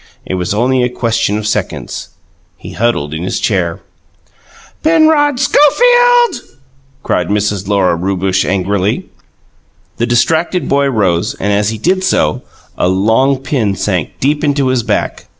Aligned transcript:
It 0.25 0.33
was 0.33 0.51
only 0.51 0.81
a 0.81 0.89
question 0.89 1.37
of 1.37 1.45
seconds. 1.45 2.09
He 2.57 2.71
huddled 2.71 3.13
in 3.13 3.21
his 3.21 3.39
chair. 3.39 3.81
"Penrod 4.81 5.39
Schofield!" 5.39 6.41
cried 7.03 7.27
Mrs. 7.27 7.67
Lora 7.67 7.95
Rewbush 7.95 8.43
angrily. 8.43 9.05
The 9.97 10.07
distracted 10.07 10.67
boy 10.67 10.87
rose 10.87 11.35
and, 11.35 11.53
as 11.53 11.69
he 11.69 11.77
did 11.77 12.03
so, 12.03 12.41
a 12.79 12.87
long 12.87 13.37
pin 13.43 13.75
sank 13.75 14.13
deep 14.19 14.43
into 14.43 14.69
his 14.69 14.81
back. 14.81 15.25